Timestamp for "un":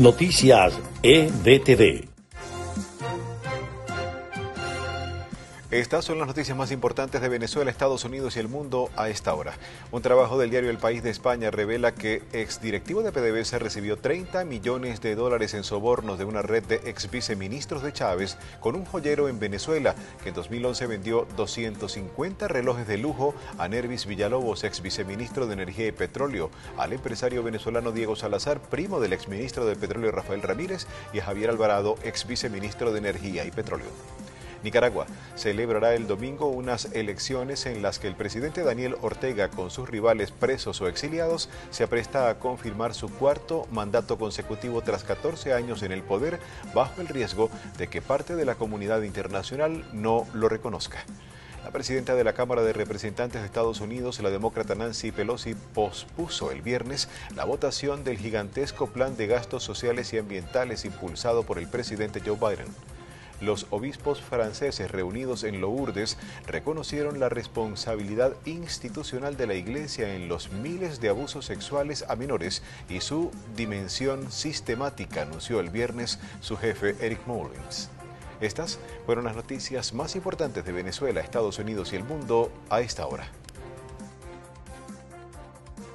9.92-10.02, 18.74-18.84